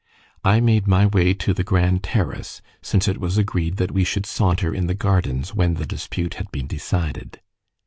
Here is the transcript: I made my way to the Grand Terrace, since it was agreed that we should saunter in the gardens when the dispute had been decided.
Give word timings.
I 0.43 0.59
made 0.61 0.87
my 0.87 1.05
way 1.05 1.35
to 1.35 1.53
the 1.53 1.63
Grand 1.63 2.01
Terrace, 2.01 2.63
since 2.81 3.07
it 3.07 3.19
was 3.19 3.37
agreed 3.37 3.77
that 3.77 3.91
we 3.91 4.03
should 4.03 4.25
saunter 4.25 4.73
in 4.73 4.87
the 4.87 4.95
gardens 4.95 5.53
when 5.53 5.75
the 5.75 5.85
dispute 5.85 6.33
had 6.41 6.51
been 6.51 6.65
decided. 6.65 7.39